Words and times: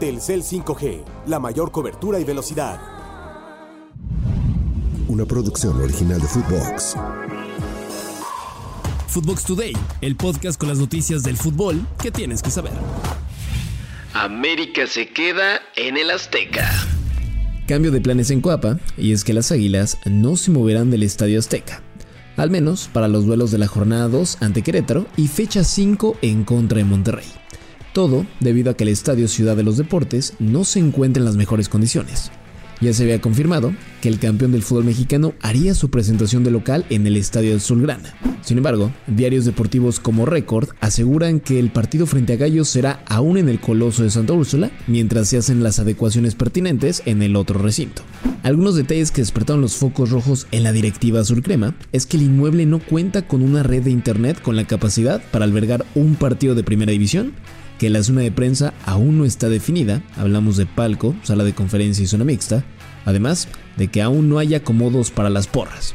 Telcel 0.00 0.42
5G, 0.42 1.04
la 1.26 1.38
mayor 1.38 1.70
cobertura 1.70 2.18
y 2.18 2.24
velocidad. 2.24 2.80
Una 5.06 5.24
producción 5.24 5.80
original 5.80 6.20
de 6.20 6.26
Footbox. 6.26 6.96
Footbox 9.06 9.44
Today, 9.44 9.72
el 10.00 10.16
podcast 10.16 10.58
con 10.58 10.68
las 10.68 10.78
noticias 10.78 11.22
del 11.22 11.36
fútbol 11.36 11.86
que 12.02 12.10
tienes 12.10 12.42
que 12.42 12.50
saber. 12.50 12.72
América 14.14 14.88
se 14.88 15.08
queda 15.10 15.60
en 15.76 15.96
el 15.96 16.10
Azteca. 16.10 16.68
Cambio 17.68 17.92
de 17.92 18.00
planes 18.00 18.30
en 18.30 18.40
Cuapa, 18.40 18.80
y 18.96 19.12
es 19.12 19.22
que 19.22 19.32
las 19.32 19.52
Águilas 19.52 19.98
no 20.06 20.36
se 20.36 20.50
moverán 20.50 20.90
del 20.90 21.04
Estadio 21.04 21.38
Azteca. 21.38 21.82
Al 22.36 22.50
menos 22.50 22.90
para 22.92 23.06
los 23.06 23.26
duelos 23.26 23.52
de 23.52 23.58
la 23.58 23.68
jornada 23.68 24.08
2 24.08 24.38
ante 24.40 24.62
Querétaro 24.62 25.06
y 25.16 25.28
fecha 25.28 25.62
5 25.62 26.16
en 26.20 26.42
contra 26.42 26.78
de 26.78 26.84
Monterrey. 26.84 27.43
Todo 27.94 28.26
debido 28.40 28.72
a 28.72 28.76
que 28.76 28.82
el 28.82 28.88
Estadio 28.88 29.28
Ciudad 29.28 29.56
de 29.56 29.62
los 29.62 29.76
Deportes 29.76 30.34
no 30.40 30.64
se 30.64 30.80
encuentra 30.80 31.20
en 31.20 31.26
las 31.26 31.36
mejores 31.36 31.68
condiciones. 31.68 32.32
Ya 32.80 32.92
se 32.92 33.04
había 33.04 33.20
confirmado 33.20 33.72
que 34.02 34.08
el 34.08 34.18
campeón 34.18 34.50
del 34.50 34.64
fútbol 34.64 34.84
mexicano 34.84 35.32
haría 35.40 35.74
su 35.74 35.90
presentación 35.90 36.42
de 36.42 36.50
local 36.50 36.84
en 36.90 37.06
el 37.06 37.16
Estadio 37.16 37.52
del. 37.52 38.12
Sin 38.42 38.56
embargo, 38.56 38.90
diarios 39.06 39.44
deportivos 39.44 40.00
como 40.00 40.26
Record 40.26 40.70
aseguran 40.80 41.38
que 41.38 41.60
el 41.60 41.70
partido 41.70 42.06
frente 42.06 42.32
a 42.32 42.36
Gallos 42.36 42.68
será 42.68 43.00
aún 43.06 43.38
en 43.38 43.48
el 43.48 43.60
Coloso 43.60 44.02
de 44.02 44.10
Santa 44.10 44.32
Úrsula, 44.32 44.72
mientras 44.88 45.28
se 45.28 45.36
hacen 45.36 45.62
las 45.62 45.78
adecuaciones 45.78 46.34
pertinentes 46.34 47.00
en 47.06 47.22
el 47.22 47.36
otro 47.36 47.60
recinto. 47.60 48.02
Algunos 48.42 48.74
detalles 48.74 49.12
que 49.12 49.22
despertaron 49.22 49.62
los 49.62 49.76
focos 49.76 50.10
rojos 50.10 50.48
en 50.50 50.64
la 50.64 50.72
directiva 50.72 51.22
Crema 51.44 51.76
es 51.92 52.06
que 52.06 52.16
el 52.16 52.24
inmueble 52.24 52.66
no 52.66 52.80
cuenta 52.80 53.22
con 53.22 53.40
una 53.40 53.62
red 53.62 53.84
de 53.84 53.92
internet 53.92 54.42
con 54.42 54.56
la 54.56 54.66
capacidad 54.66 55.22
para 55.30 55.44
albergar 55.44 55.86
un 55.94 56.16
partido 56.16 56.56
de 56.56 56.64
primera 56.64 56.90
división 56.90 57.34
que 57.78 57.90
la 57.90 58.02
zona 58.02 58.22
de 58.22 58.32
prensa 58.32 58.74
aún 58.84 59.18
no 59.18 59.24
está 59.24 59.48
definida, 59.48 60.02
hablamos 60.16 60.56
de 60.56 60.66
palco, 60.66 61.14
sala 61.22 61.44
de 61.44 61.54
conferencia 61.54 62.04
y 62.04 62.06
zona 62.06 62.24
mixta, 62.24 62.64
además 63.04 63.48
de 63.76 63.88
que 63.88 64.02
aún 64.02 64.28
no 64.28 64.38
hay 64.38 64.54
acomodos 64.54 65.10
para 65.10 65.30
las 65.30 65.46
porras. 65.46 65.94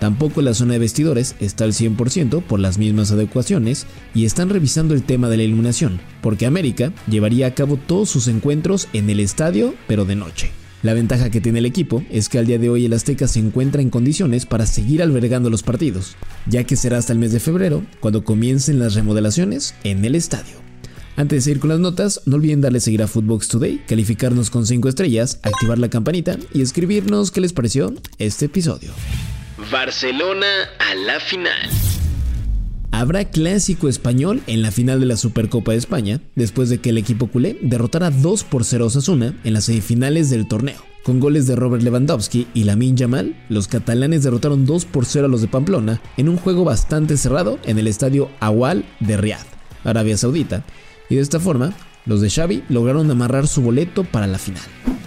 Tampoco 0.00 0.42
la 0.42 0.54
zona 0.54 0.74
de 0.74 0.80
vestidores 0.80 1.34
está 1.40 1.64
al 1.64 1.72
100% 1.72 2.42
por 2.42 2.60
las 2.60 2.78
mismas 2.78 3.10
adecuaciones 3.10 3.86
y 4.14 4.26
están 4.26 4.50
revisando 4.50 4.92
el 4.92 5.02
tema 5.02 5.28
de 5.28 5.38
la 5.38 5.44
iluminación, 5.44 6.00
porque 6.20 6.46
América 6.46 6.92
llevaría 7.08 7.46
a 7.46 7.54
cabo 7.54 7.78
todos 7.78 8.10
sus 8.10 8.28
encuentros 8.28 8.88
en 8.92 9.08
el 9.08 9.20
estadio, 9.20 9.74
pero 9.86 10.04
de 10.04 10.16
noche. 10.16 10.50
La 10.82 10.92
ventaja 10.92 11.30
que 11.30 11.40
tiene 11.40 11.60
el 11.60 11.64
equipo 11.64 12.04
es 12.10 12.28
que 12.28 12.38
al 12.38 12.44
día 12.44 12.58
de 12.58 12.68
hoy 12.68 12.84
el 12.84 12.92
Azteca 12.92 13.26
se 13.26 13.38
encuentra 13.38 13.80
en 13.80 13.88
condiciones 13.88 14.44
para 14.44 14.66
seguir 14.66 15.02
albergando 15.02 15.48
los 15.48 15.62
partidos, 15.62 16.16
ya 16.46 16.64
que 16.64 16.76
será 16.76 16.98
hasta 16.98 17.14
el 17.14 17.18
mes 17.18 17.32
de 17.32 17.40
febrero 17.40 17.82
cuando 18.00 18.24
comiencen 18.24 18.78
las 18.78 18.92
remodelaciones 18.92 19.74
en 19.82 20.04
el 20.04 20.14
estadio. 20.14 20.73
Antes 21.16 21.44
de 21.44 21.52
ir 21.52 21.60
con 21.60 21.70
las 21.70 21.78
notas, 21.78 22.22
no 22.26 22.36
olviden 22.36 22.60
darle 22.60 22.80
seguir 22.80 23.00
a 23.02 23.06
Footbox 23.06 23.46
Today, 23.46 23.80
calificarnos 23.86 24.50
con 24.50 24.66
5 24.66 24.88
estrellas, 24.88 25.38
activar 25.44 25.78
la 25.78 25.88
campanita 25.88 26.36
y 26.52 26.60
escribirnos 26.60 27.30
qué 27.30 27.40
les 27.40 27.52
pareció 27.52 27.94
este 28.18 28.46
episodio. 28.46 28.90
Barcelona 29.70 30.46
a 30.80 30.94
la 30.96 31.20
final. 31.20 31.70
Habrá 32.90 33.24
clásico 33.26 33.88
español 33.88 34.42
en 34.48 34.62
la 34.62 34.72
final 34.72 34.98
de 34.98 35.06
la 35.06 35.16
Supercopa 35.16 35.70
de 35.70 35.78
España, 35.78 36.20
después 36.34 36.68
de 36.68 36.78
que 36.78 36.90
el 36.90 36.98
equipo 36.98 37.28
culé 37.28 37.58
derrotara 37.62 38.10
2 38.10 38.44
por 38.44 38.64
0 38.64 38.84
a 38.84 38.86
Osasuna 38.88 39.38
en 39.44 39.54
las 39.54 39.64
semifinales 39.64 40.30
del 40.30 40.48
torneo. 40.48 40.78
Con 41.04 41.20
goles 41.20 41.46
de 41.46 41.54
Robert 41.54 41.82
Lewandowski 41.82 42.48
y 42.54 42.64
Lamin 42.64 42.96
Yamal, 42.96 43.36
los 43.48 43.68
catalanes 43.68 44.24
derrotaron 44.24 44.66
2 44.66 44.84
por 44.86 45.04
0 45.04 45.26
a 45.26 45.28
los 45.28 45.42
de 45.42 45.48
Pamplona 45.48 46.00
en 46.16 46.28
un 46.28 46.38
juego 46.38 46.64
bastante 46.64 47.16
cerrado 47.16 47.58
en 47.64 47.78
el 47.78 47.86
estadio 47.86 48.30
Awal 48.40 48.84
de 49.00 49.16
Riyadh, 49.16 49.46
Arabia 49.84 50.16
Saudita, 50.16 50.64
y 51.08 51.16
de 51.16 51.20
esta 51.20 51.40
forma, 51.40 51.74
los 52.06 52.20
de 52.20 52.30
Xavi 52.30 52.64
lograron 52.68 53.10
amarrar 53.10 53.46
su 53.46 53.62
boleto 53.62 54.04
para 54.04 54.26
la 54.26 54.38
final. 54.38 54.62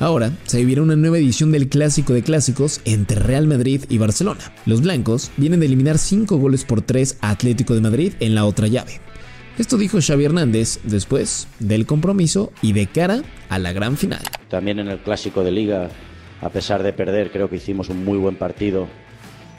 Ahora 0.00 0.32
se 0.44 0.58
vivirá 0.58 0.82
una 0.82 0.96
nueva 0.96 1.18
edición 1.18 1.52
del 1.52 1.68
Clásico 1.68 2.14
de 2.14 2.22
Clásicos 2.22 2.80
entre 2.84 3.20
Real 3.20 3.46
Madrid 3.46 3.84
y 3.88 3.98
Barcelona. 3.98 4.40
Los 4.64 4.80
blancos 4.80 5.30
vienen 5.36 5.60
de 5.60 5.66
eliminar 5.66 5.98
5 5.98 6.38
goles 6.38 6.64
por 6.64 6.80
3 6.80 7.18
a 7.20 7.30
Atlético 7.30 7.74
de 7.74 7.82
Madrid 7.82 8.14
en 8.20 8.34
la 8.34 8.46
otra 8.46 8.66
llave. 8.66 9.00
Esto 9.58 9.76
dijo 9.76 9.98
Xavi 10.00 10.24
Hernández 10.24 10.80
después 10.84 11.46
del 11.58 11.84
compromiso 11.84 12.50
y 12.62 12.72
de 12.72 12.86
cara 12.86 13.22
a 13.50 13.58
la 13.58 13.72
gran 13.72 13.98
final. 13.98 14.22
También 14.48 14.78
en 14.78 14.88
el 14.88 15.00
Clásico 15.00 15.44
de 15.44 15.52
Liga, 15.52 15.90
a 16.40 16.48
pesar 16.48 16.82
de 16.82 16.94
perder, 16.94 17.30
creo 17.30 17.50
que 17.50 17.56
hicimos 17.56 17.90
un 17.90 18.02
muy 18.02 18.16
buen 18.16 18.36
partido 18.36 18.88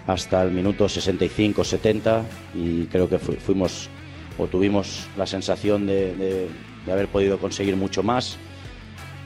hasta 0.07 0.41
el 0.41 0.51
minuto 0.51 0.85
65-70 0.85 2.23
y 2.55 2.85
creo 2.85 3.07
que 3.07 3.19
fuimos 3.19 3.89
o 4.37 4.47
tuvimos 4.47 5.07
la 5.17 5.25
sensación 5.25 5.85
de, 5.85 6.47
haber 6.91 7.07
podido 7.07 7.37
conseguir 7.37 7.75
mucho 7.75 8.03
más, 8.03 8.37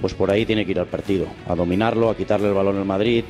pues 0.02 0.14
por 0.14 0.32
ahí 0.32 0.46
tiene 0.46 0.66
que 0.66 0.72
ir 0.72 0.80
al 0.80 0.88
partido, 0.88 1.28
a 1.48 1.56
dominarlo, 1.56 2.10
a 2.10 2.18
quitarle 2.18 2.48
el 2.50 2.54
balón 2.54 2.78
al 2.78 2.86
Madrid, 2.86 3.24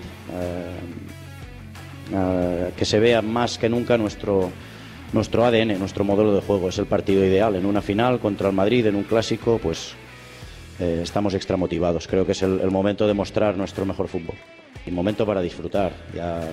eh, 2.12 2.72
que 2.76 2.86
se 2.86 3.00
vea 3.00 3.22
más 3.22 3.58
que 3.58 3.70
nunca 3.70 3.98
nuestro, 3.98 4.52
nuestro 5.14 5.46
ADN, 5.46 5.80
nuestro 5.80 6.04
modelo 6.04 6.34
de 6.34 6.42
juego. 6.42 6.70
Es 6.70 6.78
el 6.78 6.86
partido 6.86 7.24
ideal. 7.26 7.56
En 7.56 7.66
una 7.66 7.82
final 7.82 8.20
contra 8.20 8.50
el 8.50 8.56
Madrid, 8.56 8.86
en 8.86 8.96
un 8.96 9.04
clásico, 9.04 9.60
pues 9.62 9.94
eh, 10.80 11.00
estamos 11.04 11.34
extramotivados. 11.34 12.08
Creo 12.08 12.26
que 12.26 12.34
es 12.34 12.44
el, 12.44 12.60
el, 12.60 12.70
momento 12.70 13.08
de 13.08 13.14
mostrar 13.14 13.58
nuestro 13.58 13.86
mejor 13.86 14.08
fútbol. 14.08 14.36
Y 14.86 14.92
momento 14.92 15.26
para 15.26 15.42
disfrutar. 15.42 15.94
Ya 16.14 16.48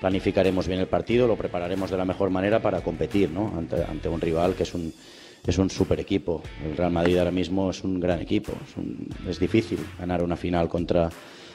planificaremos 0.00 0.66
bien 0.66 0.80
el 0.80 0.86
partido, 0.86 1.26
lo 1.26 1.36
prepararemos 1.36 1.90
de 1.90 1.96
la 1.96 2.04
mejor 2.04 2.30
manera 2.30 2.60
para 2.60 2.80
competir 2.82 3.30
¿no? 3.30 3.52
ante, 3.56 4.08
un 4.08 4.20
rival 4.20 4.54
que 4.54 4.64
es 4.64 4.74
un, 4.74 4.92
es 5.46 5.58
un 5.58 5.70
super 5.70 6.00
equipo. 6.00 6.42
El 6.64 6.76
Real 6.76 6.92
Madrid 6.92 7.18
ahora 7.18 7.30
mismo 7.30 7.70
es 7.70 7.82
un 7.84 8.00
gran 8.00 8.20
equipo. 8.20 8.52
Es, 9.28 9.38
difícil 9.38 9.78
ganar 9.98 10.22
una 10.22 10.36
final 10.36 10.68
contra, 10.68 11.10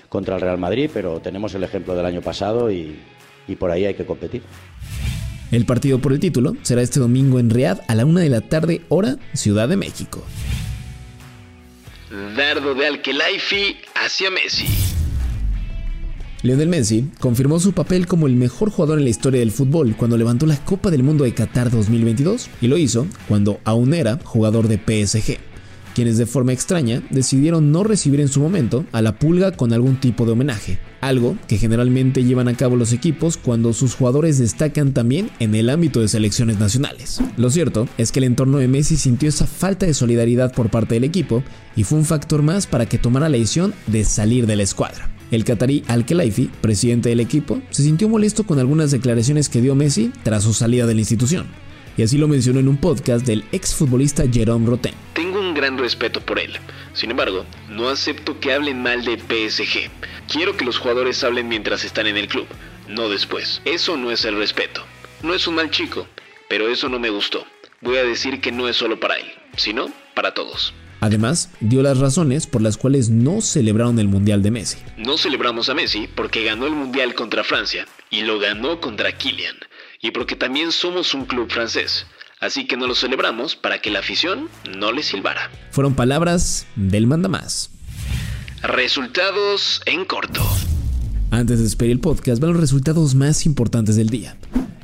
contra 0.07 0.35
el 0.35 0.41
Real 0.41 0.57
Madrid, 0.57 0.89
pero 0.93 1.19
tenemos 1.19 1.53
el 1.55 1.63
ejemplo 1.63 1.95
del 1.95 2.05
año 2.05 2.21
pasado 2.21 2.71
y, 2.71 2.99
y 3.47 3.55
por 3.55 3.71
ahí 3.71 3.85
hay 3.85 3.93
que 3.93 4.05
competir. 4.05 4.41
El 5.51 5.65
partido 5.65 5.99
por 5.99 6.13
el 6.13 6.19
título 6.19 6.55
será 6.61 6.81
este 6.81 6.99
domingo 6.99 7.39
en 7.39 7.49
Riyadh 7.49 7.81
a 7.87 7.95
la 7.95 8.05
una 8.05 8.21
de 8.21 8.29
la 8.29 8.41
tarde, 8.41 8.81
hora 8.89 9.17
Ciudad 9.33 9.67
de 9.67 9.77
México. 9.77 10.23
Dardo 12.35 12.73
de 12.73 12.87
Alquelaifi 12.87 13.77
hacia 13.95 14.31
Messi. 14.31 14.65
Lionel 16.41 16.69
Messi 16.69 17.05
confirmó 17.19 17.59
su 17.59 17.73
papel 17.73 18.07
como 18.07 18.25
el 18.25 18.35
mejor 18.37 18.69
jugador 18.69 18.97
en 18.97 19.03
la 19.03 19.09
historia 19.09 19.41
del 19.41 19.51
fútbol 19.51 19.95
cuando 19.97 20.17
levantó 20.17 20.45
la 20.45 20.55
Copa 20.63 20.89
del 20.89 21.03
Mundo 21.03 21.25
de 21.25 21.33
Qatar 21.33 21.69
2022 21.69 22.49
y 22.61 22.67
lo 22.67 22.77
hizo 22.77 23.07
cuando 23.27 23.59
aún 23.65 23.93
era 23.93 24.19
jugador 24.23 24.69
de 24.69 24.77
PSG, 24.77 25.37
quienes 25.93 26.17
de 26.17 26.25
forma 26.25 26.53
extraña 26.53 27.03
decidieron 27.09 27.73
no 27.73 27.83
recibir 27.83 28.21
en 28.21 28.29
su 28.29 28.39
momento 28.39 28.85
a 28.93 29.01
la 29.01 29.19
pulga 29.19 29.51
con 29.51 29.73
algún 29.73 29.99
tipo 29.99 30.25
de 30.25 30.31
homenaje, 30.31 30.79
algo 31.01 31.37
que 31.49 31.57
generalmente 31.57 32.23
llevan 32.23 32.47
a 32.47 32.55
cabo 32.55 32.77
los 32.77 32.93
equipos 32.93 33.35
cuando 33.35 33.73
sus 33.73 33.95
jugadores 33.95 34.39
destacan 34.39 34.93
también 34.93 35.29
en 35.39 35.55
el 35.55 35.69
ámbito 35.69 35.99
de 35.99 36.07
selecciones 36.07 36.57
nacionales. 36.57 37.19
Lo 37.35 37.49
cierto 37.49 37.85
es 37.97 38.13
que 38.13 38.19
el 38.19 38.25
entorno 38.25 38.59
de 38.59 38.69
Messi 38.69 38.95
sintió 38.95 39.27
esa 39.27 39.45
falta 39.45 39.85
de 39.85 39.93
solidaridad 39.93 40.53
por 40.53 40.69
parte 40.69 40.93
del 40.93 41.03
equipo 41.03 41.43
y 41.75 41.83
fue 41.83 41.99
un 41.99 42.05
factor 42.05 42.43
más 42.43 42.65
para 42.65 42.85
que 42.85 42.97
tomara 42.97 43.27
la 43.27 43.37
decisión 43.37 43.73
de 43.87 44.05
salir 44.05 44.47
de 44.47 44.55
la 44.55 44.63
escuadra. 44.63 45.18
El 45.31 45.43
catarí 45.43 45.83
Al-Khelaifi, 45.87 46.49
presidente 46.59 47.09
del 47.09 47.19
equipo, 47.19 47.61
se 47.69 47.83
sintió 47.83 48.09
molesto 48.09 48.45
con 48.45 48.57
algunas 48.57 48.89
declaraciones 48.89 49.47
que 49.47 49.61
dio 49.61 49.75
Messi 49.75 50.11
tras 50.23 50.43
su 50.43 50.53
salida 50.53 50.87
de 50.87 50.95
la 50.95 51.01
institución, 51.01 51.47
y 51.97 52.01
así 52.01 52.17
lo 52.17 52.27
mencionó 52.27 52.59
en 52.59 52.67
un 52.67 52.77
podcast 52.77 53.25
del 53.27 53.45
exfutbolista 53.51 54.23
Jerome 54.31 54.65
Roten. 54.65 54.93
Tengo 55.13 55.39
un 55.39 55.53
gran 55.53 55.77
respeto 55.77 56.19
por 56.21 56.39
él. 56.39 56.53
Sin 56.93 57.11
embargo, 57.11 57.45
no 57.69 57.89
acepto 57.89 58.39
que 58.39 58.53
hablen 58.53 58.81
mal 58.81 59.05
de 59.05 59.17
PSG. 59.17 59.91
Quiero 60.27 60.57
que 60.57 60.65
los 60.65 60.79
jugadores 60.79 61.23
hablen 61.23 61.47
mientras 61.47 61.83
están 61.83 62.07
en 62.07 62.17
el 62.17 62.27
club, 62.27 62.47
no 62.87 63.07
después. 63.07 63.61
Eso 63.65 63.97
no 63.97 64.09
es 64.09 64.25
el 64.25 64.35
respeto. 64.35 64.83
No 65.21 65.35
es 65.35 65.45
un 65.45 65.55
mal 65.55 65.69
chico, 65.69 66.07
pero 66.49 66.69
eso 66.69 66.89
no 66.89 66.97
me 66.97 67.11
gustó. 67.11 67.45
Voy 67.81 67.97
a 67.97 68.03
decir 68.03 68.41
que 68.41 68.51
no 68.51 68.67
es 68.67 68.77
solo 68.77 68.99
para 68.99 69.17
él, 69.17 69.27
sino 69.57 69.91
para 70.15 70.33
todos. 70.33 70.73
Además, 70.99 71.49
dio 71.59 71.81
las 71.81 71.97
razones 71.97 72.47
por 72.47 72.61
las 72.61 72.77
cuales 72.77 73.09
no 73.09 73.41
celebraron 73.41 73.99
el 73.99 74.07
Mundial 74.07 74.41
de 74.41 74.51
Messi. 74.51 74.77
No 74.97 75.17
celebramos 75.17 75.69
a 75.69 75.73
Messi 75.73 76.07
porque 76.13 76.43
ganó 76.43 76.67
el 76.67 76.73
Mundial 76.73 77.15
contra 77.15 77.43
Francia 77.43 77.87
y 78.09 78.21
lo 78.21 78.39
ganó 78.39 78.81
contra 78.81 79.17
Kylian, 79.17 79.55
y 80.01 80.11
porque 80.11 80.35
también 80.35 80.71
somos 80.71 81.13
un 81.13 81.25
club 81.25 81.49
francés. 81.49 82.05
Así 82.39 82.65
que 82.67 82.77
no 82.77 82.87
lo 82.87 82.95
celebramos 82.95 83.55
para 83.55 83.81
que 83.81 83.91
la 83.91 83.99
afición 83.99 84.49
no 84.77 84.91
le 84.91 85.03
silbara. 85.03 85.51
Fueron 85.71 85.93
palabras 85.93 86.65
del 86.75 87.05
mandamás. 87.05 87.69
Resultados 88.61 89.81
en 89.85 90.05
corto. 90.05 90.41
Antes 91.31 91.57
de 91.57 91.63
despedir 91.63 91.91
el 91.91 91.99
podcast, 91.99 92.41
van 92.41 92.53
los 92.53 92.59
resultados 92.59 93.13
más 93.13 93.45
importantes 93.45 93.95
del 93.95 94.09
día. 94.09 94.35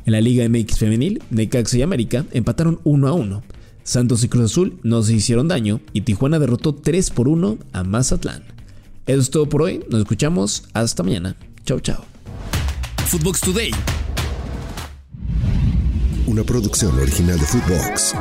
En 0.05 0.11
la 0.11 0.21
Liga 0.21 0.47
MX 0.47 0.77
Femenil, 0.77 1.23
Necaxa 1.29 1.77
y 1.77 1.81
América 1.81 2.25
empataron 2.31 2.79
1 2.83 3.07
a 3.07 3.13
1. 3.13 3.43
Santos 3.85 4.23
y 4.23 4.29
Cruz 4.29 4.51
Azul 4.51 4.79
no 4.81 5.03
se 5.03 5.13
hicieron 5.13 5.47
daño 5.47 5.79
y 5.93 6.01
Tijuana 6.01 6.39
derrotó 6.39 6.73
3 6.73 7.11
por 7.11 7.27
1 7.27 7.59
a 7.71 7.83
Mazatlán. 7.83 8.43
Eso 9.05 9.21
es 9.21 9.29
todo 9.29 9.47
por 9.47 9.61
hoy, 9.61 9.85
nos 9.89 10.01
escuchamos 10.01 10.63
hasta 10.73 11.03
mañana. 11.03 11.37
Chao, 11.65 11.79
chao. 11.79 12.03
Footbox 13.05 13.41
Today. 13.41 13.71
Una 16.25 16.43
producción 16.43 16.97
original 16.99 17.39
de 17.39 17.45
Footbox. 17.45 18.15